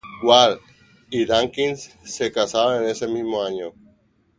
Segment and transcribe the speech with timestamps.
[0.23, 0.61] Ward
[1.11, 3.71] y Dawkins se casaron en ese mismo año.